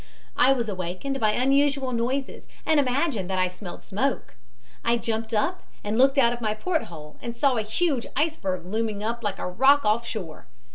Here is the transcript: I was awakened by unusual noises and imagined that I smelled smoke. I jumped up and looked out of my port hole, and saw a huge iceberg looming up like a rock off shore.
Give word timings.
I 0.35 0.51
was 0.51 0.67
awakened 0.67 1.19
by 1.19 1.33
unusual 1.33 1.91
noises 1.91 2.47
and 2.65 2.79
imagined 2.79 3.29
that 3.29 3.37
I 3.37 3.47
smelled 3.47 3.83
smoke. 3.83 4.33
I 4.83 4.97
jumped 4.97 5.31
up 5.31 5.61
and 5.83 5.95
looked 5.95 6.17
out 6.17 6.33
of 6.33 6.41
my 6.41 6.55
port 6.55 6.85
hole, 6.85 7.17
and 7.21 7.37
saw 7.37 7.55
a 7.57 7.61
huge 7.61 8.07
iceberg 8.15 8.65
looming 8.65 9.03
up 9.03 9.23
like 9.23 9.37
a 9.37 9.45
rock 9.47 9.85
off 9.85 10.03
shore. 10.03 10.47